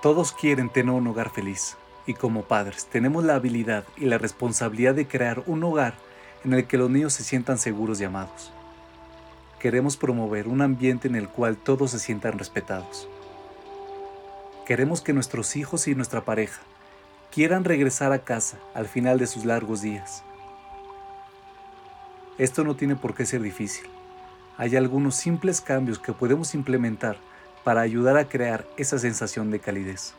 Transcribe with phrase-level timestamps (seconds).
[0.00, 4.94] Todos quieren tener un hogar feliz y como padres tenemos la habilidad y la responsabilidad
[4.94, 5.94] de crear un hogar
[6.44, 8.52] en el que los niños se sientan seguros y amados.
[9.58, 13.08] Queremos promover un ambiente en el cual todos se sientan respetados.
[14.66, 16.60] Queremos que nuestros hijos y nuestra pareja
[17.32, 20.22] quieran regresar a casa al final de sus largos días.
[22.38, 23.88] Esto no tiene por qué ser difícil.
[24.58, 27.18] Hay algunos simples cambios que podemos implementar
[27.68, 30.14] para ayudar a crear esa sensación de calidez.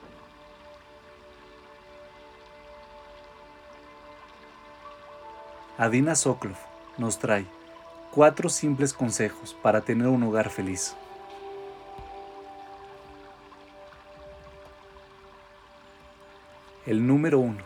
[5.75, 6.58] Adina Soklov
[6.99, 7.48] nos trae
[8.12, 10.95] cuatro simples consejos para tener un hogar feliz.
[16.86, 17.63] El número uno.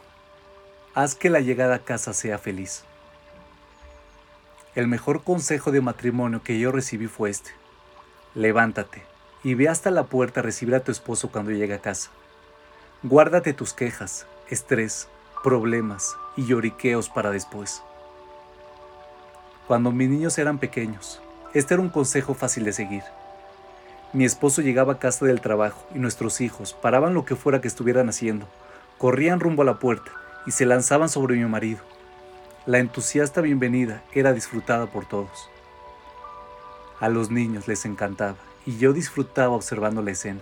[0.95, 2.86] Haz que la llegada a casa sea feliz.
[4.76, 7.52] El mejor consejo de matrimonio que yo recibí fue este.
[8.34, 9.12] Levántate
[9.44, 12.10] y ve hasta la puerta recibir a tu esposo cuando llegue a casa.
[13.04, 15.09] Guárdate tus quejas, estrés,
[15.44, 17.84] problemas y lloriqueos para después.
[19.67, 21.22] Cuando mis niños eran pequeños,
[21.54, 23.04] este era un consejo fácil de seguir.
[24.14, 27.67] Mi esposo llegaba a casa del trabajo y nuestros hijos paraban lo que fuera que
[27.67, 28.48] estuvieran haciendo,
[28.98, 30.12] corrían rumbo a la puerta
[30.45, 31.82] y se lanzaban sobre mi marido.
[32.66, 35.50] La entusiasta bienvenida era disfrutada por todos.
[37.02, 40.39] A los niños les encantaba y yo disfrutaba observando la escena.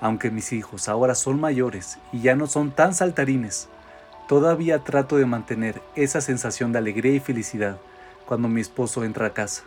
[0.00, 3.68] Aunque mis hijos ahora son mayores y ya no son tan saltarines,
[4.28, 7.78] todavía trato de mantener esa sensación de alegría y felicidad
[8.26, 9.62] cuando mi esposo entra a casa.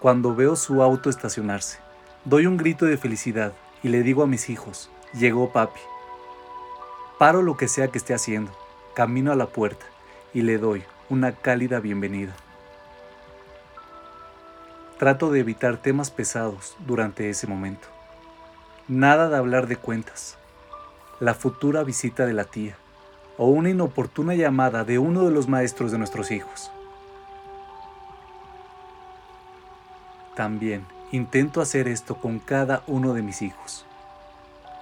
[0.00, 1.78] Cuando veo su auto estacionarse,
[2.24, 3.52] doy un grito de felicidad
[3.82, 5.80] y le digo a mis hijos, llegó papi.
[7.18, 8.52] Paro lo que sea que esté haciendo,
[8.94, 9.86] camino a la puerta
[10.34, 12.34] y le doy una cálida bienvenida.
[14.98, 17.88] Trato de evitar temas pesados durante ese momento.
[18.88, 20.36] Nada de hablar de cuentas,
[21.18, 22.76] la futura visita de la tía
[23.38, 26.70] o una inoportuna llamada de uno de los maestros de nuestros hijos.
[30.36, 33.86] También intento hacer esto con cada uno de mis hijos.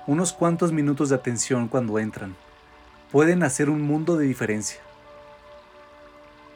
[0.09, 2.35] Unos cuantos minutos de atención cuando entran
[3.13, 4.86] pueden hacer un mundo de diferencia.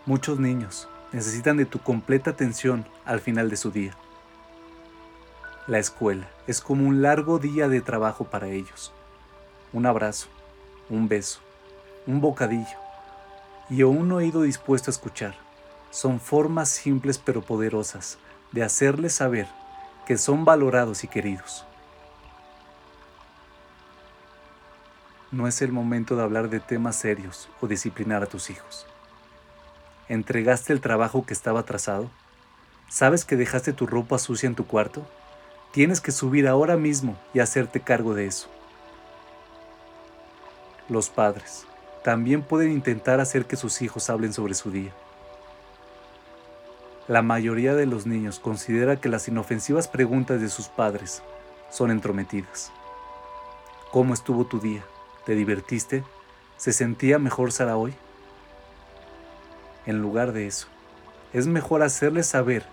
[0.06, 3.94] Muchos niños necesitan de tu completa atención al final de su día.
[5.66, 8.94] La escuela es como un largo día de trabajo para ellos.
[9.74, 10.28] Un abrazo,
[10.88, 11.40] un beso,
[12.06, 12.78] un bocadillo
[13.68, 15.34] y un oído dispuesto a escuchar
[15.90, 18.18] son formas simples pero poderosas
[18.52, 19.48] de hacerles saber
[20.06, 21.66] que son valorados y queridos.
[25.30, 28.86] No es el momento de hablar de temas serios o disciplinar a tus hijos.
[30.10, 32.10] ¿Entregaste el trabajo que estaba atrasado?
[32.88, 35.06] ¿Sabes que dejaste tu ropa sucia en tu cuarto?
[35.70, 38.48] Tienes que subir ahora mismo y hacerte cargo de eso.
[40.88, 41.64] Los padres
[42.02, 44.90] también pueden intentar hacer que sus hijos hablen sobre su día.
[47.06, 51.22] La mayoría de los niños considera que las inofensivas preguntas de sus padres
[51.70, 52.72] son entrometidas.
[53.92, 54.82] ¿Cómo estuvo tu día?
[55.24, 56.02] ¿Te divertiste?
[56.56, 57.94] ¿Se sentía mejor Sara hoy?
[59.86, 60.68] En lugar de eso,
[61.32, 62.64] es mejor hacerles saber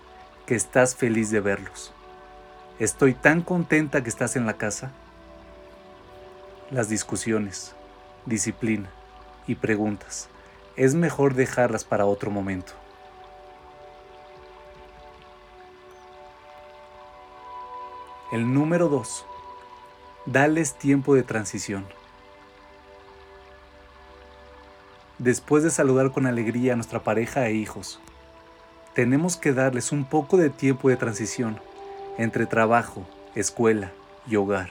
[0.46, 1.92] que estás feliz de verlos.
[2.78, 4.92] Estoy tan contenta que estás en la casa.
[6.70, 7.74] Las discusiones,
[8.26, 8.88] disciplina
[9.46, 10.28] y preguntas
[10.76, 12.72] es mejor dejarlas para otro momento.
[18.30, 19.26] El número 2.
[20.26, 21.84] Dales tiempo de transición.
[25.18, 28.00] Después de saludar con alegría a nuestra pareja e hijos.
[28.94, 31.58] Tenemos que darles un poco de tiempo de transición
[32.16, 33.92] entre trabajo, escuela
[34.26, 34.70] y hogar.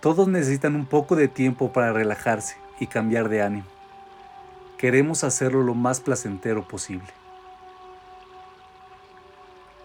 [0.00, 3.66] Todos necesitan un poco de tiempo para relajarse y cambiar de ánimo.
[4.78, 7.06] Queremos hacerlo lo más placentero posible.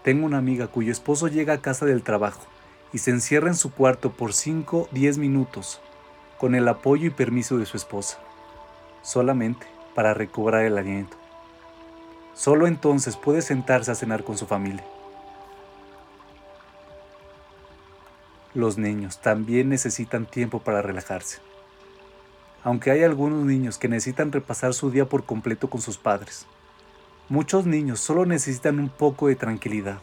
[0.03, 2.45] Tengo una amiga cuyo esposo llega a casa del trabajo
[2.93, 5.81] y se encierra en su cuarto por 5-10 minutos
[6.39, 8.19] con el apoyo y permiso de su esposa
[9.01, 11.17] solamente para recobrar el aliento.
[12.33, 14.83] Solo entonces puede sentarse a cenar con su familia.
[18.53, 21.39] Los niños también necesitan tiempo para relajarse.
[22.63, 26.45] Aunque hay algunos niños que necesitan repasar su día por completo con sus padres,
[27.27, 29.99] muchos niños solo necesitan un poco de tranquilidad.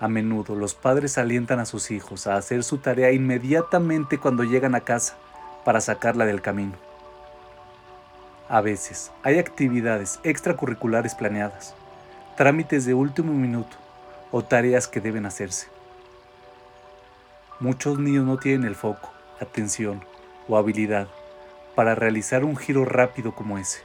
[0.00, 4.74] A menudo los padres alientan a sus hijos a hacer su tarea inmediatamente cuando llegan
[4.74, 5.18] a casa
[5.66, 6.74] para sacarla del camino.
[8.48, 11.74] A veces hay actividades extracurriculares planeadas,
[12.36, 13.76] trámites de último minuto
[14.30, 15.66] o tareas que deben hacerse.
[17.58, 19.10] Muchos niños no tienen el foco,
[19.40, 20.04] atención
[20.46, 21.08] o habilidad
[21.74, 23.80] para realizar un giro rápido como ese.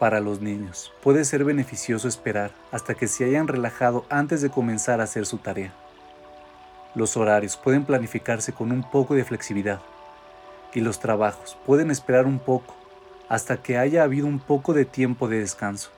[0.00, 5.00] Para los niños, puede ser beneficioso esperar hasta que se hayan relajado antes de comenzar
[5.00, 5.72] a hacer su tarea.
[6.94, 9.80] Los horarios pueden planificarse con un poco de flexibilidad
[10.72, 12.74] y los trabajos pueden esperar un poco
[13.28, 15.90] hasta que haya habido un poco de tiempo de descanso.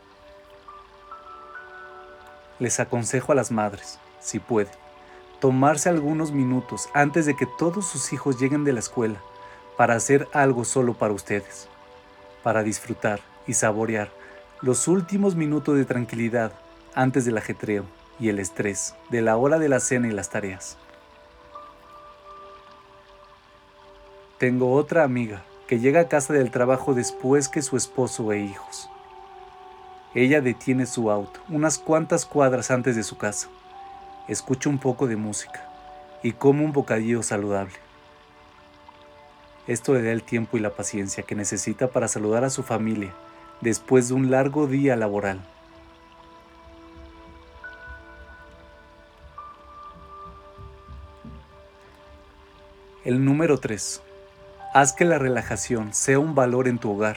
[2.59, 4.73] Les aconsejo a las madres, si pueden,
[5.39, 9.21] tomarse algunos minutos antes de que todos sus hijos lleguen de la escuela
[9.77, 11.69] para hacer algo solo para ustedes,
[12.43, 14.11] para disfrutar y saborear
[14.61, 16.53] los últimos minutos de tranquilidad
[16.95, 17.85] antes del ajetreo
[18.21, 20.77] y el estrés de la hora de la cena y las tareas.
[24.39, 28.91] Tengo otra amiga que llega a casa del trabajo después que su esposo e hijos.
[30.15, 33.49] Ella detiene su auto unas cuantas cuadras antes de su casa,
[34.29, 35.69] escucha un poco de música
[36.23, 37.75] y come un bocadillo saludable.
[39.67, 43.13] Esto le da el tiempo y la paciencia que necesita para saludar a su familia
[43.61, 45.41] después de un largo día laboral.
[53.03, 54.03] El número 3.
[54.75, 57.17] Haz que la relajación sea un valor en tu hogar.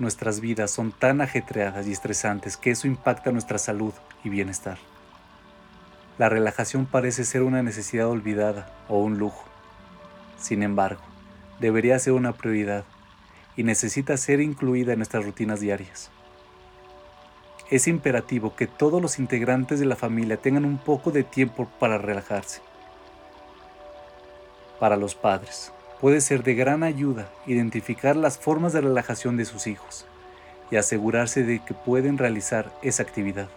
[0.00, 3.92] Nuestras vidas son tan ajetreadas y estresantes que eso impacta nuestra salud
[4.24, 4.78] y bienestar.
[6.18, 9.44] La relajación parece ser una necesidad olvidada o un lujo.
[10.36, 11.02] Sin embargo,
[11.60, 12.84] debería ser una prioridad
[13.56, 16.10] y necesita ser incluida en nuestras rutinas diarias.
[17.70, 21.96] Es imperativo que todos los integrantes de la familia tengan un poco de tiempo para
[21.96, 22.60] relajarse.
[24.78, 29.66] Para los padres, puede ser de gran ayuda identificar las formas de relajación de sus
[29.66, 30.04] hijos
[30.70, 33.48] y asegurarse de que pueden realizar esa actividad.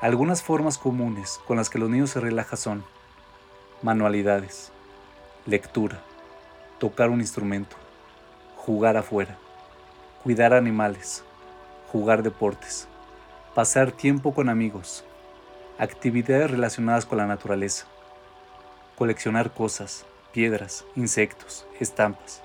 [0.00, 2.84] Algunas formas comunes con las que los niños se relajan son
[3.82, 4.70] manualidades,
[5.44, 6.00] lectura,
[6.78, 7.74] tocar un instrumento,
[8.56, 9.36] jugar afuera,
[10.22, 11.24] cuidar animales,
[11.92, 12.86] jugar deportes,
[13.54, 15.04] pasar tiempo con amigos,
[15.78, 17.86] actividades relacionadas con la naturaleza,
[18.96, 22.42] coleccionar cosas, piedras, insectos, estampas.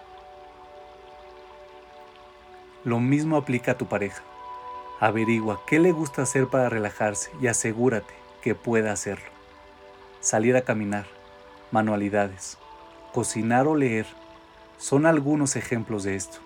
[2.86, 4.24] Lo mismo aplica a tu pareja.
[5.00, 9.30] Averigua qué le gusta hacer para relajarse y asegúrate que pueda hacerlo.
[10.22, 11.06] Salir a caminar,
[11.72, 12.58] manualidades,
[13.12, 14.06] cocinar o leer
[14.78, 16.40] son algunos ejemplos de esto.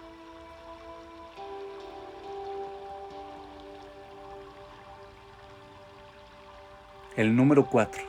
[7.17, 8.03] El número 4.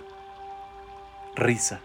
[1.34, 1.80] Risa.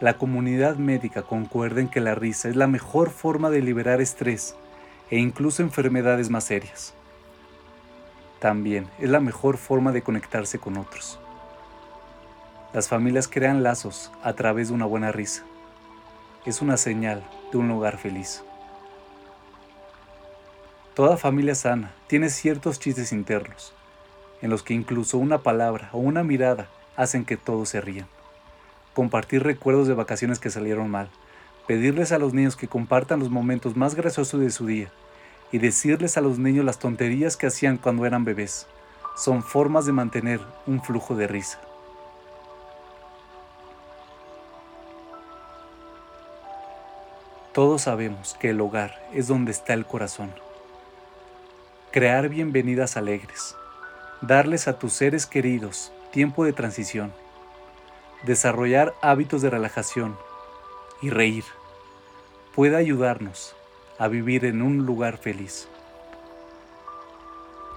[0.00, 4.56] La comunidad médica concuerda en que la risa es la mejor forma de liberar estrés
[5.10, 6.92] e incluso enfermedades más serias.
[8.40, 11.20] También es la mejor forma de conectarse con otros.
[12.72, 15.44] Las familias crean lazos a través de una buena risa.
[16.44, 17.22] Es una señal
[17.52, 18.42] de un hogar feliz.
[20.94, 23.72] Toda familia sana tiene ciertos chistes internos,
[24.42, 28.06] en los que incluso una palabra o una mirada hacen que todos se rían.
[28.92, 31.08] Compartir recuerdos de vacaciones que salieron mal,
[31.66, 34.90] pedirles a los niños que compartan los momentos más graciosos de su día
[35.52, 38.66] y decirles a los niños las tonterías que hacían cuando eran bebés,
[39.16, 41.60] son formas de mantener un flujo de risa.
[47.52, 50.32] Todos sabemos que el hogar es donde está el corazón.
[51.90, 53.54] Crear bienvenidas alegres,
[54.22, 57.12] darles a tus seres queridos tiempo de transición,
[58.22, 60.16] desarrollar hábitos de relajación
[61.02, 61.44] y reír
[62.54, 63.56] puede ayudarnos
[63.98, 65.68] a vivir en un lugar feliz.